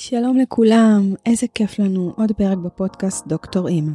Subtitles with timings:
[0.00, 3.92] שלום לכולם, איזה כיף לנו, עוד פרק בפודקאסט דוקטור אימא.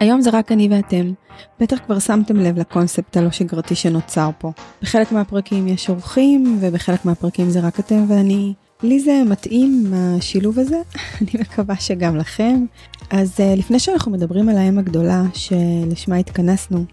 [0.00, 1.12] היום זה רק אני ואתם,
[1.60, 4.52] בטח כבר שמתם לב לקונספט הלא שגרתי שנוצר פה.
[4.82, 8.54] בחלק מהפרקים יש אורחים, ובחלק מהפרקים זה רק אתם ואני.
[8.82, 10.82] לי זה מתאים, השילוב הזה,
[11.20, 12.64] אני מקווה שגם לכם.
[13.10, 16.84] אז uh, לפני שאנחנו מדברים על האם הגדולה שלשמה התכנסנו,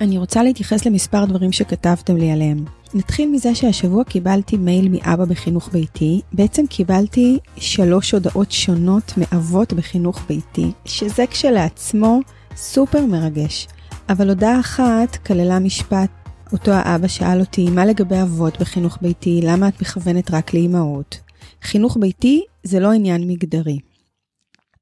[0.00, 2.64] אני רוצה להתייחס למספר דברים שכתבתם לי עליהם.
[2.94, 6.20] נתחיל מזה שהשבוע קיבלתי מייל מאבא בחינוך ביתי.
[6.32, 12.20] בעצם קיבלתי שלוש הודעות שונות מאבות בחינוך ביתי, שזה כשלעצמו
[12.56, 13.68] סופר מרגש.
[14.08, 16.10] אבל הודעה אחת כללה משפט,
[16.52, 19.40] אותו האבא שאל אותי, מה לגבי אבות בחינוך ביתי?
[19.42, 21.20] למה את מכוונת רק לאימהות?
[21.62, 23.78] חינוך ביתי זה לא עניין מגדרי.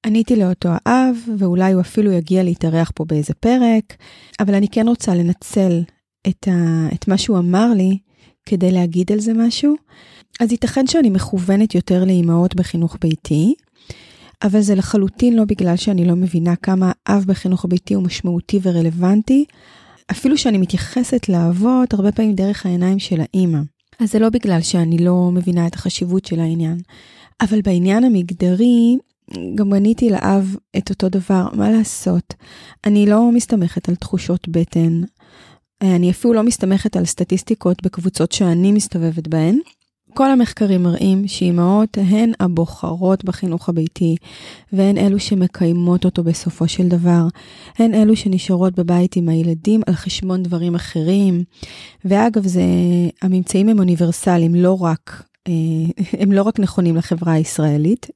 [0.06, 3.96] עניתי לאותו האב, ואולי הוא אפילו יגיע להתארח פה באיזה פרק,
[4.40, 5.82] אבל אני כן רוצה לנצל
[6.28, 7.98] את, ה, את מה שהוא אמר לי
[8.46, 9.74] כדי להגיד על זה משהו.
[10.40, 13.54] אז ייתכן שאני מכוונת יותר לאימהות בחינוך ביתי,
[14.42, 19.44] אבל זה לחלוטין לא בגלל שאני לא מבינה כמה אב בחינוך ביתי הוא משמעותי ורלוונטי,
[20.10, 23.58] אפילו שאני מתייחסת לאבות הרבה פעמים דרך העיניים של האימא.
[24.00, 26.78] אז זה לא בגלל שאני לא מבינה את החשיבות של העניין.
[27.40, 28.98] אבל בעניין המגדרי,
[29.54, 32.34] גם בניתי לאב את אותו דבר, מה לעשות?
[32.84, 35.02] אני לא מסתמכת על תחושות בטן,
[35.82, 39.58] אני אפילו לא מסתמכת על סטטיסטיקות בקבוצות שאני מסתובבת בהן.
[40.14, 44.16] כל המחקרים מראים שאימהות הן הבוחרות בחינוך הביתי,
[44.72, 47.26] והן אלו שמקיימות אותו בסופו של דבר.
[47.78, 51.44] הן אלו שנשארות בבית עם הילדים על חשבון דברים אחרים.
[52.04, 52.62] ואגב, זה,
[53.22, 55.52] הממצאים הם אוניברסליים, לא רק, אה,
[56.22, 58.06] הם לא רק נכונים לחברה הישראלית.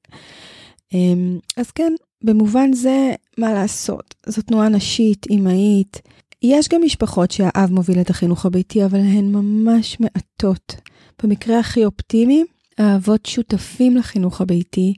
[0.95, 1.93] אמ, אז כן,
[2.25, 4.15] במובן זה, מה לעשות?
[4.27, 6.03] זו תנועה נשית, אימהית.
[6.43, 10.77] יש גם משפחות שהאב מוביל את החינוך הביתי, אבל הן ממש מעטות.
[11.23, 12.45] במקרה הכי אופטימי,
[12.79, 14.95] האבות שותפים לחינוך הביתי,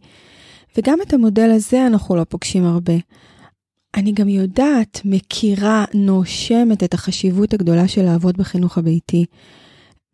[0.76, 2.92] וגם את המודל הזה אנחנו לא פוגשים הרבה.
[3.94, 9.24] אני גם יודעת, מכירה, נושמת את החשיבות הגדולה של האבות בחינוך הביתי.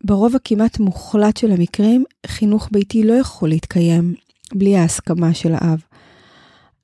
[0.03, 4.15] ברוב הכמעט מוחלט של המקרים, חינוך ביתי לא יכול להתקיים
[4.53, 5.81] בלי ההסכמה של האב.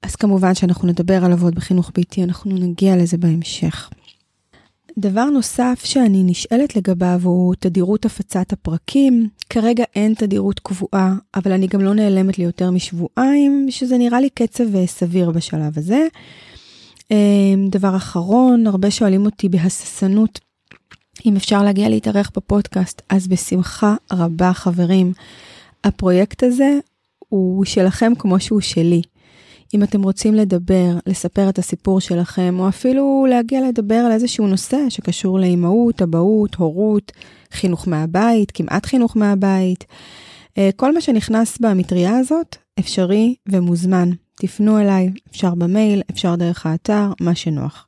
[0.03, 3.89] אז כמובן שאנחנו נדבר על אבות בחינוך ביתי, אנחנו נגיע לזה בהמשך.
[4.99, 9.29] דבר נוסף שאני נשאלת לגביו הוא תדירות הפצת הפרקים.
[9.49, 14.85] כרגע אין תדירות קבועה, אבל אני גם לא נעלמת ליותר משבועיים, שזה נראה לי קצב
[14.85, 16.07] סביר בשלב הזה.
[17.11, 20.39] אמ, דבר אחרון, הרבה שואלים אותי בהססנות
[21.25, 25.13] אם אפשר להגיע להתארח בפודקאסט, אז בשמחה רבה חברים.
[25.83, 26.79] הפרויקט הזה
[27.29, 29.01] הוא שלכם כמו שהוא שלי.
[29.73, 34.77] אם אתם רוצים לדבר, לספר את הסיפור שלכם, או אפילו להגיע לדבר על איזשהו נושא
[34.89, 37.11] שקשור לאימהות, אבהות, הורות,
[37.51, 39.85] חינוך מהבית, כמעט חינוך מהבית,
[40.57, 44.09] אה, כל מה שנכנס במטריה הזאת אפשרי ומוזמן.
[44.35, 47.87] תפנו אליי, אפשר במייל, אפשר דרך האתר, מה שנוח.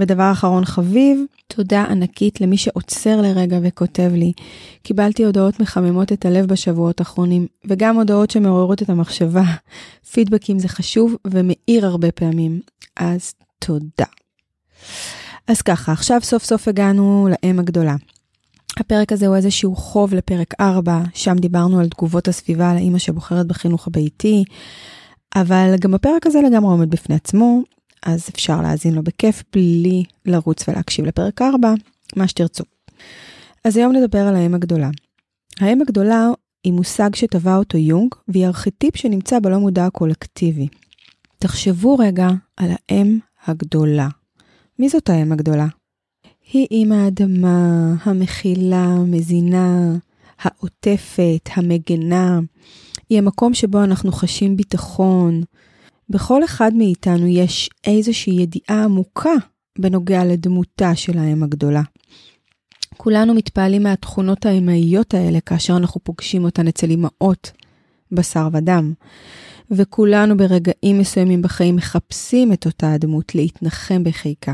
[0.00, 4.32] ודבר אחרון חביב, תודה ענקית למי שעוצר לרגע וכותב לי.
[4.82, 9.44] קיבלתי הודעות מחממות את הלב בשבועות האחרונים, וגם הודעות שמעוררות את המחשבה.
[10.12, 12.60] פידבקים זה חשוב ומאיר הרבה פעמים,
[12.96, 14.06] אז תודה.
[15.48, 17.96] אז ככה, עכשיו סוף סוף הגענו לאם הגדולה.
[18.78, 23.86] הפרק הזה הוא איזשהו חוב לפרק 4, שם דיברנו על תגובות הסביבה לאימא שבוחרת בחינוך
[23.86, 24.44] הביתי,
[25.36, 27.62] אבל גם הפרק הזה לגמרי עומד בפני עצמו,
[28.02, 31.74] אז אפשר להאזין לו בכיף בלי לרוץ ולהקשיב לפרק 4,
[32.16, 32.64] מה שתרצו.
[33.64, 34.90] אז היום נדבר על האם הגדולה.
[35.60, 36.28] האם הגדולה
[36.64, 40.68] היא מושג שטבע אותו יונג, והיא ארכיטיפ שנמצא בלא מודע הקולקטיבי.
[41.38, 44.08] תחשבו רגע על האם הגדולה.
[44.78, 45.66] מי זאת האם הגדולה?
[46.52, 49.96] היא אימא האדמה, המכילה, המזינה,
[50.38, 52.40] העוטפת, המגנה.
[53.08, 55.42] היא המקום שבו אנחנו חשים ביטחון,
[56.10, 59.34] בכל אחד מאיתנו יש איזושהי ידיעה עמוקה
[59.78, 61.82] בנוגע לדמותה של האם הגדולה.
[62.96, 67.52] כולנו מתפעלים מהתכונות האמהיות האלה כאשר אנחנו פוגשים אותן אצל אמהות
[68.12, 68.92] בשר ודם.
[69.70, 74.52] וכולנו ברגעים מסוימים בחיים מחפשים את אותה הדמות להתנחם בחיקה.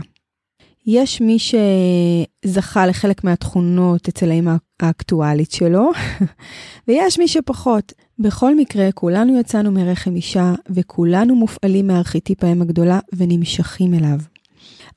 [0.86, 5.90] יש מי שזכה לחלק מהתכונות אצל האמא האקטואלית שלו,
[6.88, 7.92] ויש מי שפחות.
[8.18, 14.18] בכל מקרה, כולנו יצאנו מרחם אישה, וכולנו מופעלים מארכיטיפ האם הגדולה ונמשכים אליו.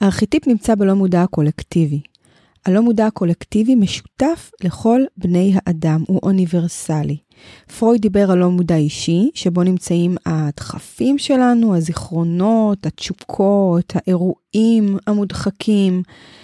[0.01, 2.01] הארכיטיפ נמצא בלא מודע הקולקטיבי.
[2.67, 7.17] הלא מודע הקולקטיבי משותף לכל בני האדם, הוא אוניברסלי.
[7.79, 16.01] פרויד דיבר על לא מודע אישי, שבו נמצאים הדחפים שלנו, הזיכרונות, התשוקות, האירועים המודחקים,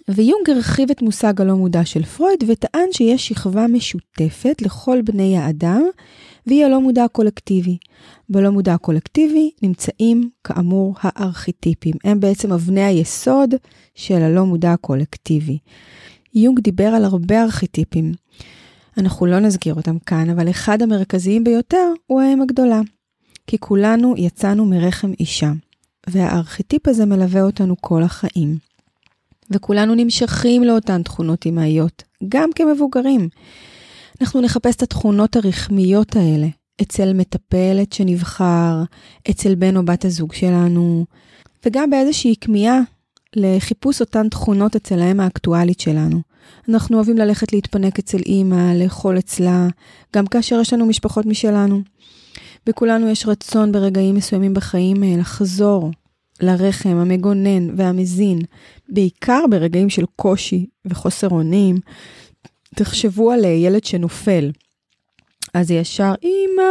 [0.08, 5.84] ויונג הרחיב את מושג הלא מודע של פרויד וטען שיש שכבה משותפת לכל בני האדם,
[6.48, 7.78] והיא הלא מודע הקולקטיבי.
[8.30, 11.94] בלא מודע הקולקטיבי נמצאים, כאמור, הארכיטיפים.
[12.04, 13.56] הם בעצם אבני היסוד
[13.96, 15.58] של הלא מודע הקולקטיבי.
[16.36, 18.14] יונג דיבר על הרבה ארכיטיפים.
[18.98, 22.82] אנחנו לא נזכיר אותם כאן, אבל אחד המרכזיים ביותר הוא האם הגדולה.
[23.48, 25.52] כי כולנו יצאנו מרחם אישה,
[26.10, 28.58] והארכיטיפ הזה מלווה אותנו כל החיים.
[29.52, 33.30] וכולנו נמשכים לאותן תכונות אמהיות, גם כמבוגרים.
[34.22, 36.48] אנחנו נחפש את התכונות הרחמיות האלה
[36.82, 38.84] אצל מטפלת שנבחר,
[39.30, 41.06] אצל בן או בת הזוג שלנו,
[41.66, 42.80] וגם באיזושהי כמיהה
[43.36, 46.22] לחיפוש אותן תכונות אצל האם האקטואלית שלנו.
[46.70, 49.68] אנחנו אוהבים ללכת להתפנק אצל אימא, לאכול אצלה,
[50.16, 51.82] גם כאשר יש לנו משפחות משלנו.
[52.66, 55.92] בכולנו יש רצון ברגעים מסוימים בחיים אה, לחזור
[56.42, 58.40] לרחם המגונן והמזין,
[58.90, 61.76] בעיקר ברגעים של קושי וחוסר אונים.
[62.76, 64.52] תחשבו על אה, ילד שנופל,
[65.54, 66.64] אז ישר אימא.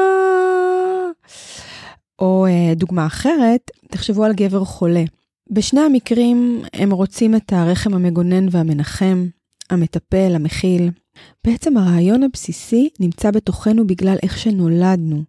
[2.18, 5.04] או אה, דוגמה אחרת, תחשבו על גבר חולה.
[5.50, 9.26] בשני המקרים הם רוצים את הרחם המגונן והמנחם,
[9.70, 10.90] המטפל, המכיל.
[11.44, 15.22] בעצם הרעיון הבסיסי נמצא בתוכנו בגלל איך שנולדנו.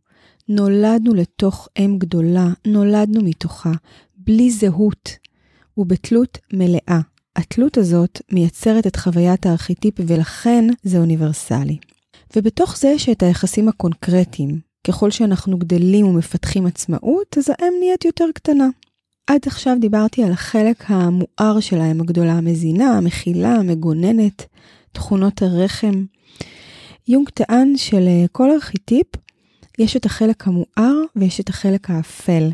[0.49, 3.71] נולדנו לתוך אם גדולה, נולדנו מתוכה,
[4.17, 5.09] בלי זהות
[5.77, 6.99] ובתלות מלאה.
[7.35, 11.77] התלות הזאת מייצרת את חוויית הארכיטיפ ולכן זה אוניברסלי.
[12.35, 14.59] ובתוך זה יש את היחסים הקונקרטיים.
[14.87, 18.67] ככל שאנחנו גדלים ומפתחים עצמאות, אז האם נהיית יותר קטנה.
[19.27, 24.45] עד עכשיו דיברתי על החלק המואר של האם הגדולה, המזינה, המכילה, המגוננת,
[24.91, 26.05] תכונות הרחם.
[27.07, 29.07] יונג טען שלכל ארכיטיפ
[29.79, 32.49] יש את החלק המואר ויש את החלק האפל.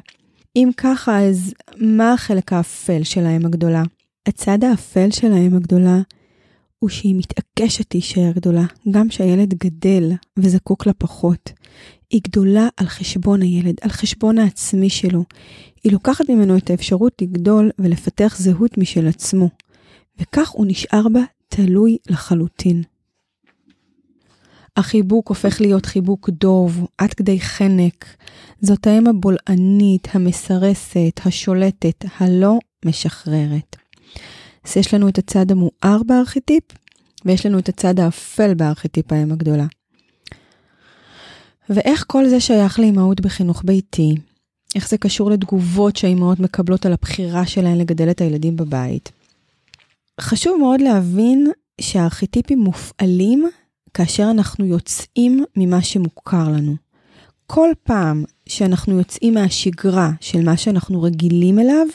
[0.56, 3.84] אם ככה, אז מה החלק האפל של האם הגדולה?
[4.26, 6.00] הצד האפל של האם הגדולה
[6.80, 11.52] הוא שהיא מתעקשת להישאר גדולה, גם שהילד גדל וזקוק לה פחות.
[12.10, 15.24] היא גדולה על חשבון הילד, על חשבון העצמי שלו.
[15.84, 19.50] היא לוקחת ממנו את האפשרות לגדול ולפתח זהות משל עצמו,
[20.20, 22.84] וכך הוא נשאר בה תלוי לחלוטין.
[24.78, 28.06] החיבוק הופך להיות חיבוק דוב, עד כדי חנק.
[28.62, 33.76] זאת האם הבולענית, המסרסת, השולטת, הלא משחררת.
[34.66, 36.64] אז יש לנו את הצד המואר בארכיטיפ,
[37.26, 39.66] ויש לנו את הצד האפל בארכיטיפ האם הגדולה.
[41.70, 44.16] ואיך כל זה שייך לאימהות בחינוך ביתי?
[44.76, 49.12] איך זה קשור לתגובות שהאימהות מקבלות על הבחירה שלהן לגדל את הילדים בבית?
[50.22, 51.52] חשוב מאוד להבין
[51.82, 53.50] שהארכיטיפים מופעלים
[53.94, 56.76] כאשר אנחנו יוצאים ממה שמוכר לנו.
[57.48, 61.88] כל פעם שאנחנו יוצאים מהשגרה של מה שאנחנו רגילים אליו,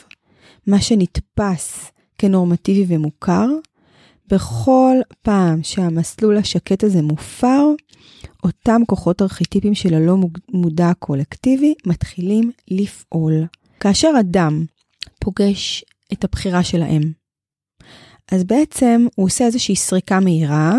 [0.67, 3.47] מה שנתפס כנורמטיבי ומוכר,
[4.27, 7.63] בכל פעם שהמסלול השקט הזה מופר,
[8.43, 10.17] אותם כוחות ארכיטיפיים של הלא
[10.49, 13.45] מודע הקולקטיבי מתחילים לפעול.
[13.79, 14.65] כאשר אדם
[15.19, 17.01] פוגש את הבחירה של האם,
[18.31, 20.77] אז בעצם הוא עושה איזושהי סריקה מהירה,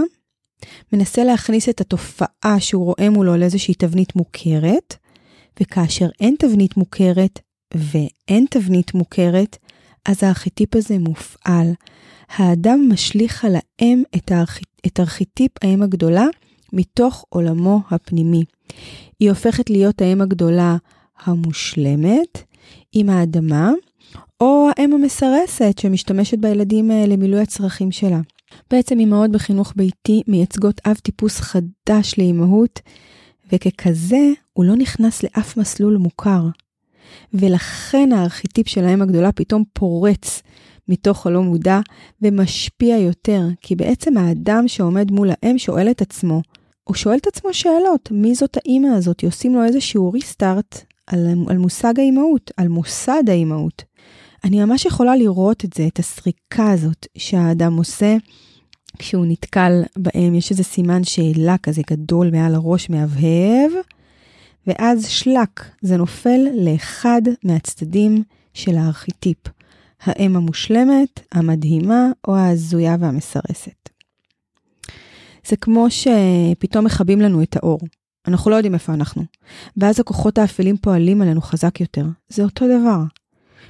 [0.93, 4.97] מנסה להכניס את התופעה שהוא רואה מולו לאיזושהי תבנית מוכרת,
[5.61, 7.41] וכאשר אין תבנית מוכרת
[7.75, 9.57] ואין תבנית מוכרת,
[10.05, 11.73] אז הארכיטיפ הזה מופעל.
[12.29, 14.61] האדם משליך על האם את, הארכ...
[14.87, 16.27] את ארכיטיפ האם הגדולה
[16.73, 18.45] מתוך עולמו הפנימי.
[19.21, 20.77] היא הופכת להיות האם הגדולה
[21.25, 22.43] המושלמת
[22.93, 23.71] עם האדמה,
[24.41, 28.21] או האם המסרסת שמשתמשת בילדים למילוי הצרכים שלה.
[28.71, 32.81] בעצם אמהות בחינוך ביתי מייצגות אב טיפוס חדש לאימהות,
[33.53, 36.49] וככזה הוא לא נכנס לאף מסלול מוכר.
[37.35, 40.43] ולכן הארכיטיפ של האם הגדולה פתאום פורץ
[40.89, 41.81] מתוך הלא מודע
[42.23, 46.43] ומשפיע יותר, כי בעצם האדם שעומד מול האם שואל את עצמו,
[46.85, 49.25] הוא שואל את עצמו שאלות, מי זאת האימא הזאת?
[49.25, 53.85] עושים לו איזשהו ריסטארט על, על מושג האימהות, על מוסד האימהות.
[54.45, 58.17] אני ממש יכולה לראות את זה, את הסריקה הזאת שהאדם עושה
[58.99, 63.73] כשהוא נתקל בהם, יש איזה סימן שאלה כזה גדול מעל הראש מהבהב,
[64.67, 68.23] ואז שלק, זה נופל לאחד מהצדדים
[68.55, 69.39] של הארכיטיפ,
[70.03, 73.89] האם המושלמת, המדהימה או ההזויה והמסרסת.
[75.47, 77.79] זה כמו שפתאום מכבים לנו את האור.
[78.29, 79.25] אנחנו לא יודעים איפה אנחנו.
[79.77, 82.05] ואז הכוחות האפלים פועלים עלינו חזק יותר.
[82.29, 83.03] זה אותו דבר.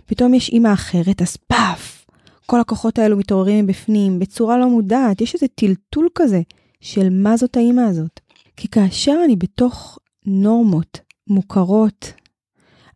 [0.07, 2.07] פתאום יש אימא אחרת, אז פאף!
[2.47, 6.41] כל הכוחות האלו מתעוררים מבפנים, בצורה לא מודעת, יש איזה טלטול כזה
[6.81, 8.21] של מה זאת האימא הזאת.
[8.57, 12.13] כי כאשר אני בתוך נורמות מוכרות,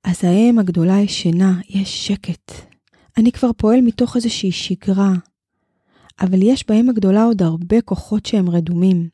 [0.05, 2.70] אז האם הגדולה ישנה, יש שקט.
[3.19, 5.13] אני כבר פועל מתוך איזושהי שגרה,
[6.21, 9.09] אבל יש בהם הגדולה עוד הרבה כוחות שהם רדומים,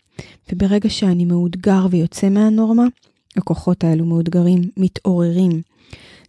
[0.52, 2.84] וברגע שאני מאותגר ויוצא מהנורמה,
[3.36, 5.62] הכוחות האלו מאותגרים, מתעוררים.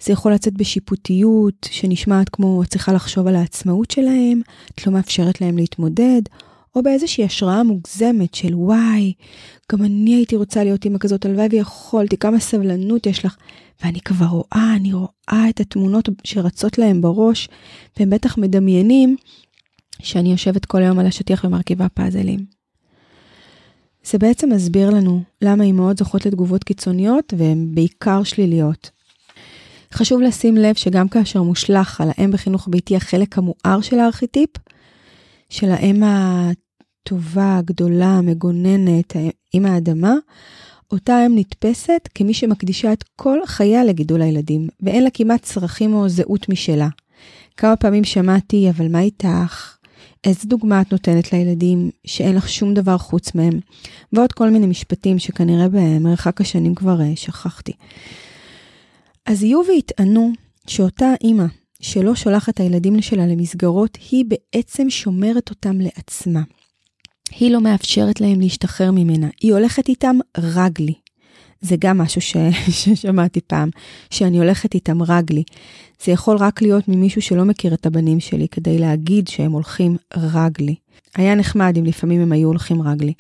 [0.02, 4.42] זה יכול לצאת בשיפוטיות, שנשמעת כמו את צריכה לחשוב על העצמאות שלהם,
[4.76, 6.22] את לא מאפשרת להם להתמודד,
[6.76, 9.14] או באיזושהי השראה מוגזמת של וואי,
[9.72, 13.38] גם אני הייתי רוצה להיות אימא כזאת, הלוואי ויכולתי, כמה סבלנות יש לך.
[13.84, 17.50] ואני כבר רואה, אני רואה את התמונות שרצות להם בראש,
[18.00, 19.16] והם בטח מדמיינים
[20.02, 22.46] שאני יושבת כל היום על השטיח ומרכיבה פאזלים.
[24.04, 28.90] זה בעצם מסביר לנו למה אימהות זוכות לתגובות קיצוניות והן בעיקר שליליות.
[29.94, 34.50] חשוב לשים לב שגם כאשר מושלך על האם בחינוך ביתי החלק המואר של הארכיטיפ,
[35.50, 39.16] של האם הטובה, הגדולה, המגוננת,
[39.54, 40.14] עם האדמה,
[40.92, 46.10] אותה אם נתפסת כמי שמקדישה את כל חייה לגידול הילדים, ואין לה כמעט צרכים או
[46.10, 46.88] זהות משלה.
[47.58, 49.78] כמה פעמים שמעתי, אבל מה איתך?
[50.24, 53.60] איזה דוגמה את נותנת לילדים שאין לך שום דבר חוץ מהם?
[54.14, 57.72] ועוד כל מיני משפטים שכנראה במרחק השנים כבר אה, שכחתי.
[59.26, 60.32] אז יהיו ויטענו
[60.68, 61.46] שאותה אימא
[61.82, 66.42] שלא שולחת את הילדים שלה למסגרות, היא בעצם שומרת אותם לעצמה.
[67.32, 70.94] היא לא מאפשרת להם להשתחרר ממנה, היא הולכת איתם רגלי.
[71.62, 72.36] זה גם משהו ש...
[72.82, 73.70] ששמעתי פעם,
[74.10, 75.44] שאני הולכת איתם רגלי.
[76.04, 80.76] זה יכול רק להיות ממישהו שלא מכיר את הבנים שלי כדי להגיד שהם הולכים רגלי.
[81.16, 83.14] היה נחמד אם לפעמים הם היו הולכים רגלי.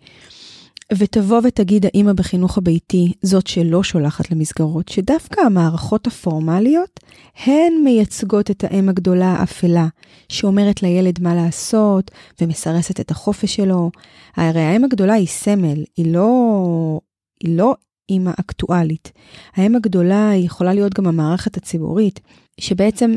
[0.93, 6.99] ותבוא ותגיד האימא בחינוך הביתי, זאת שלא שולחת למסגרות, שדווקא המערכות הפורמליות,
[7.45, 9.87] הן מייצגות את האם הגדולה האפלה,
[10.29, 13.91] שאומרת לילד מה לעשות, ומסרסת את החופש שלו.
[14.35, 16.99] הרי האם הגדולה היא סמל, היא לא,
[17.43, 17.75] היא לא
[18.09, 19.11] אימא אקטואלית.
[19.55, 22.19] האם הגדולה היא יכולה להיות גם המערכת הציבורית,
[22.59, 23.15] שבעצם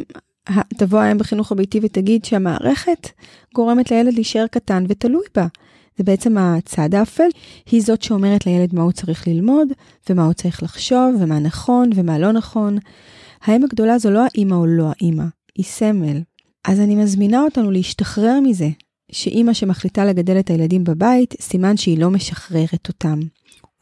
[0.78, 3.08] תבוא האם בחינוך הביתי ותגיד שהמערכת
[3.54, 5.46] גורמת לילד להישאר קטן ותלוי בה.
[5.98, 7.28] זה בעצם הצד האפל,
[7.70, 9.68] היא זאת שאומרת לילד מה הוא צריך ללמוד,
[10.10, 12.78] ומה הוא צריך לחשוב, ומה נכון ומה לא נכון.
[13.42, 15.24] האם הגדולה זו לא האימא או לא האימא,
[15.56, 16.20] היא סמל.
[16.64, 18.68] אז אני מזמינה אותנו להשתחרר מזה,
[19.12, 23.20] שאימא שמחליטה לגדל את הילדים בבית, סימן שהיא לא משחררת אותם.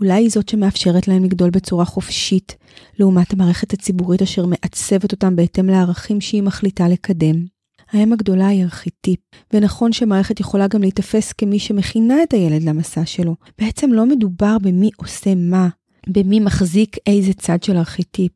[0.01, 2.57] אולי היא זאת שמאפשרת להם לגדול בצורה חופשית,
[2.99, 7.58] לעומת המערכת הציבורית אשר מעצבת אותם בהתאם לערכים שהיא מחליטה לקדם.
[7.93, 9.21] האם הגדולה היא ארכיטיפ,
[9.53, 13.35] ונכון שמערכת יכולה גם להיתפס כמי שמכינה את הילד למסע שלו.
[13.59, 15.69] בעצם לא מדובר במי עושה מה,
[16.07, 18.33] במי מחזיק איזה צד של ארכיטיפ,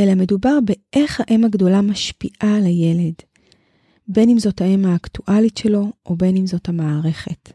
[0.00, 3.14] אלא מדובר באיך האם הגדולה משפיעה על הילד,
[4.08, 7.52] בין אם זאת האם האקטואלית שלו, או בין אם זאת המערכת.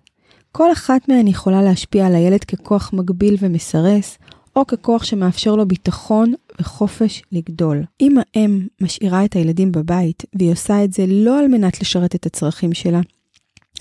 [0.52, 4.18] כל אחת מהן יכולה להשפיע על הילד ככוח מגביל ומסרס,
[4.56, 7.84] או ככוח שמאפשר לו ביטחון וחופש לגדול.
[8.02, 12.26] אם האם משאירה את הילדים בבית, והיא עושה את זה לא על מנת לשרת את
[12.26, 13.02] הצרכים שלה,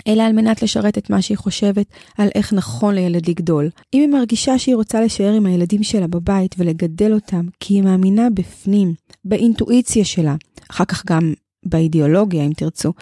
[0.07, 1.85] אלא על מנת לשרת את מה שהיא חושבת
[2.17, 3.69] על איך נכון לילד לגדול.
[3.93, 8.29] אם היא מרגישה שהיא רוצה להישאר עם הילדים שלה בבית ולגדל אותם, כי היא מאמינה
[8.29, 8.93] בפנים,
[9.25, 10.35] באינטואיציה שלה,
[10.71, 11.33] אחר כך גם
[11.65, 12.93] באידיאולוגיה אם תרצו,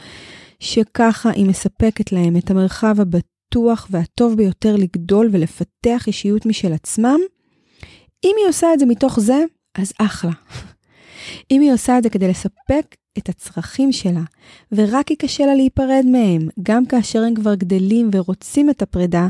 [0.60, 7.20] שככה היא מספקת להם את המרחב הבטוח והטוב ביותר לגדול ולפתח אישיות משל עצמם,
[8.24, 9.44] אם היא עושה את זה מתוך זה,
[9.76, 10.32] אז אחלה.
[11.52, 14.22] אם היא עושה את זה כדי לספק את הצרכים שלה,
[14.72, 19.28] ורק יקשה לה להיפרד מהם, גם כאשר הם כבר גדלים ורוצים את הפרידה,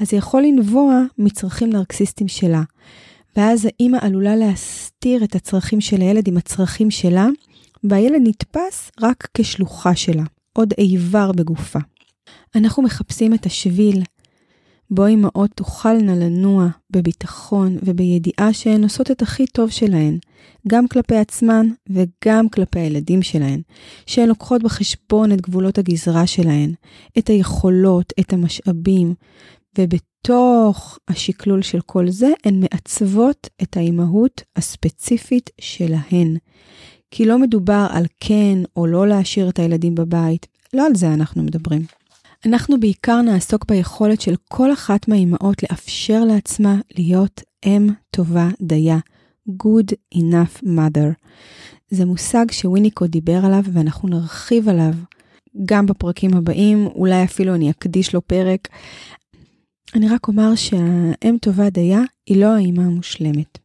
[0.00, 2.62] אז זה יכול לנבוע מצרכים נרקסיסטיים שלה.
[3.36, 7.26] ואז האימא עלולה להסתיר את הצרכים של הילד עם הצרכים שלה,
[7.84, 10.22] והילד נתפס רק כשלוחה שלה,
[10.52, 11.78] עוד איבר בגופה.
[12.54, 14.02] אנחנו מחפשים את השביל,
[14.94, 20.18] בו אמהות תוכלנה לנוע בביטחון ובידיעה שהן עושות את הכי טוב שלהן,
[20.68, 23.60] גם כלפי עצמן וגם כלפי הילדים שלהן,
[24.06, 26.72] שהן לוקחות בחשבון את גבולות הגזרה שלהן,
[27.18, 29.14] את היכולות, את המשאבים,
[29.78, 36.36] ובתוך השקלול של כל זה, הן מעצבות את האימהות הספציפית שלהן.
[37.10, 41.42] כי לא מדובר על כן או לא להשאיר את הילדים בבית, לא על זה אנחנו
[41.42, 42.01] מדברים.
[42.46, 48.98] אנחנו בעיקר נעסוק ביכולת של כל אחת מהאימהות לאפשר לעצמה להיות אם טובה דייה,
[49.48, 51.12] good enough mother.
[51.90, 54.92] זה מושג שוויניקו דיבר עליו ואנחנו נרחיב עליו
[55.64, 58.68] גם בפרקים הבאים, אולי אפילו אני אקדיש לו פרק.
[59.94, 63.58] אני רק אומר שהאם טובה דייה היא לא האימא המושלמת.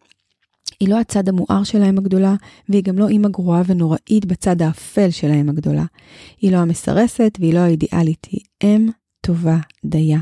[0.79, 2.36] היא לא הצד המואר של האם הגדולה,
[2.69, 5.86] והיא גם לא אימא גרועה ונוראית בצד האפל של האם הגדולה.
[6.41, 8.89] היא לא המסרסת והיא לא האידיאלית, היא אם
[9.21, 10.19] טובה דייה.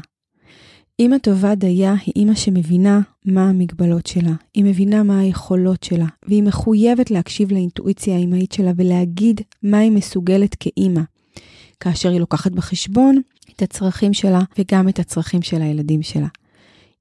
[1.00, 6.44] אימא טובה דייה היא אימא שמבינה מה המגבלות שלה, היא מבינה מה היכולות שלה, והיא
[6.44, 11.02] מחויבת להקשיב לאינטואיציה האימהית שלה ולהגיד מה היא מסוגלת כאימא,
[11.80, 13.22] כאשר היא לוקחת בחשבון
[13.56, 16.28] את הצרכים שלה וגם את הצרכים של הילדים שלה.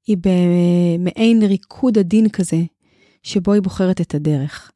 [0.06, 2.62] היא במעין ריקוד עדין כזה,
[3.22, 4.70] שבו היא בוחרת את הדרך.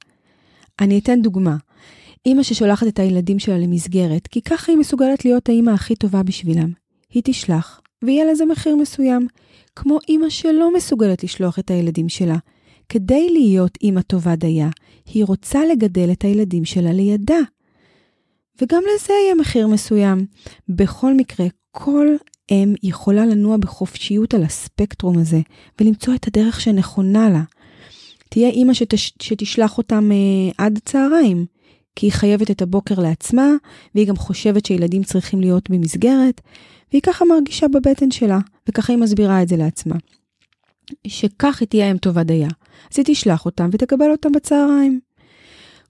[0.81, 1.57] אני אתן דוגמה.
[2.27, 6.73] אימא ששולחת את הילדים שלה למסגרת, כי ככה היא מסוגלת להיות האימא הכי טובה בשבילם.
[7.11, 9.27] היא תשלח, ויהיה לזה מחיר מסוים.
[9.77, 12.37] כמו אימא שלא מסוגלת לשלוח את הילדים שלה.
[12.89, 14.69] כדי להיות אימא טובה דייה,
[15.07, 17.39] היא רוצה לגדל את הילדים שלה לידה.
[18.63, 20.27] וגם לזה יהיה מחיר מסוים.
[20.69, 22.07] בכל מקרה, כל
[22.51, 25.41] אם יכולה לנוע בחופשיות על הספקטרום הזה,
[25.81, 27.43] ולמצוא את הדרך שנכונה לה.
[28.29, 31.47] תהיה אימא שתש, שתשלח אותם אה, עד צהריים,
[31.99, 33.49] כי היא חייבת את הבוקר לעצמה,
[33.95, 36.41] והיא גם חושבת שילדים צריכים להיות במסגרת,
[36.91, 38.39] והיא ככה מרגישה בבטן שלה,
[38.69, 39.97] וככה היא מסבירה את זה לעצמה.
[41.07, 42.49] שכך היא תהיה אם טובה דייה.
[42.93, 45.01] אז היא תשלח אותם ותקבל אותם בצהריים.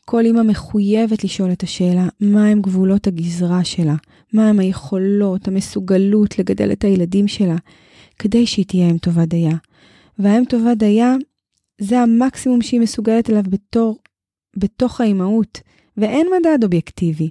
[0.04, 3.94] כל אימא מחויבת לשאול את השאלה, מהם גבולות הגזרה שלה,
[4.32, 7.56] מהם היכולות, המסוגלות לגדל את הילדים שלה,
[8.18, 9.56] כדי שהיא תהיה אם טובה דייה.
[10.18, 11.14] והאם טובה דייה,
[11.80, 13.98] זה המקסימום שהיא מסוגלת אליו בתור,
[14.56, 15.60] בתוך האימהות,
[15.98, 17.28] ואין מדד אובייקטיבי.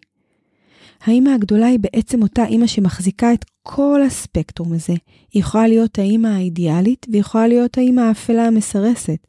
[1.04, 4.94] האימא הגדולה היא בעצם אותה אימא שמחזיקה את כל הספקטרום הזה.
[5.34, 9.28] היא יכולה להיות האימא האידיאלית, והיא יכולה להיות האימא האפלה המסרסת.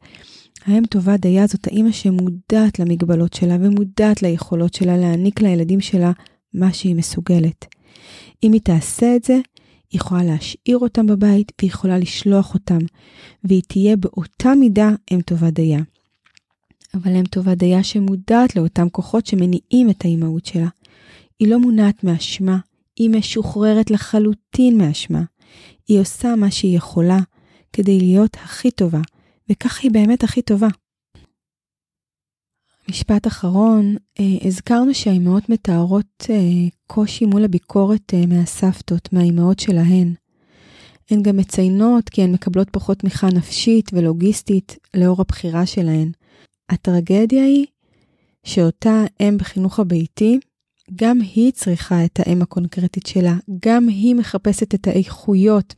[0.65, 6.11] האם טובה דייה זאת האימא שמודעת למגבלות שלה ומודעת ליכולות שלה להעניק לילדים שלה
[6.53, 7.65] מה שהיא מסוגלת.
[8.43, 9.33] אם היא תעשה את זה,
[9.91, 12.79] היא יכולה להשאיר אותם בבית והיא יכולה לשלוח אותם,
[13.43, 15.81] והיא תהיה באותה מידה אם טובה דייה.
[16.93, 20.67] אבל אם טובה דייה שמודעת לאותם כוחות שמניעים את האימהות שלה.
[21.39, 22.57] היא לא מונעת מאשמה,
[22.95, 25.23] היא משוחררת לחלוטין מאשמה.
[25.87, 27.19] היא עושה מה שהיא יכולה
[27.73, 29.01] כדי להיות הכי טובה,
[29.49, 30.67] וכך היא באמת הכי טובה.
[32.89, 36.35] משפט אחרון, אה, הזכרנו שהאימהות מתארות אה,
[36.87, 40.13] קושי מול הביקורת אה, מהסבתות, מהאימהות שלהן.
[41.11, 46.11] הן גם מציינות כי הן מקבלות פחות תמיכה נפשית ולוגיסטית לאור הבחירה שלהן.
[46.69, 47.65] הטרגדיה היא
[48.43, 50.39] שאותה אם בחינוך הביתי,
[50.95, 55.73] גם היא צריכה את האם הקונקרטית שלה, גם היא מחפשת את האיכויות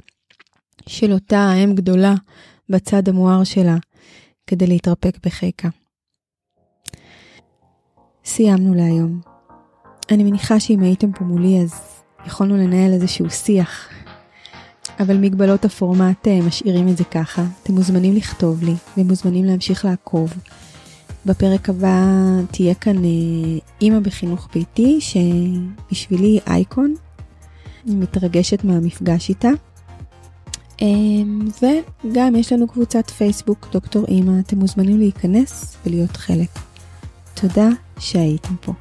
[0.87, 2.15] של אותה האם גדולה
[2.69, 3.77] בצד המואר שלה,
[4.47, 5.69] כדי להתרפק בחיקה.
[8.25, 9.21] סיימנו להיום.
[10.11, 13.89] אני מניחה שאם הייתם פה מולי אז יכולנו לנהל איזשהו שיח,
[14.99, 17.45] אבל מגבלות הפורמט אה, משאירים את זה ככה.
[17.63, 20.33] אתם מוזמנים לכתוב לי ומוזמנים להמשיך לעקוב.
[21.25, 22.05] בפרק הבא
[22.51, 23.09] תהיה כאן אה,
[23.81, 26.95] אימא בחינוך ביתי, שבשבילי היא אייקון.
[27.85, 29.49] אני מתרגשת מהמפגש איתה.
[30.81, 36.49] אמ, וגם יש לנו קבוצת פייסבוק, דוקטור אימא, אתם מוזמנים להיכנס ולהיות חלק.
[37.33, 37.67] תודה
[37.99, 38.73] שהייתם פה.